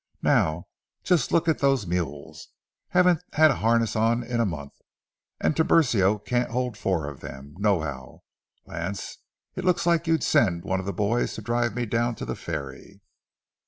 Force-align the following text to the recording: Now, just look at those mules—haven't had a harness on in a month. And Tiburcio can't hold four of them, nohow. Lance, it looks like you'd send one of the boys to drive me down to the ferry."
Now, 0.23 0.65
just 1.03 1.31
look 1.31 1.47
at 1.47 1.59
those 1.59 1.85
mules—haven't 1.85 3.21
had 3.33 3.51
a 3.51 3.57
harness 3.57 3.95
on 3.95 4.23
in 4.23 4.39
a 4.39 4.47
month. 4.47 4.73
And 5.39 5.55
Tiburcio 5.55 6.17
can't 6.25 6.49
hold 6.49 6.75
four 6.75 7.07
of 7.07 7.19
them, 7.19 7.53
nohow. 7.59 8.23
Lance, 8.65 9.19
it 9.55 9.63
looks 9.63 9.85
like 9.85 10.07
you'd 10.07 10.23
send 10.23 10.63
one 10.63 10.79
of 10.79 10.87
the 10.87 10.91
boys 10.91 11.35
to 11.35 11.43
drive 11.43 11.75
me 11.75 11.85
down 11.85 12.15
to 12.15 12.25
the 12.25 12.35
ferry." 12.35 13.01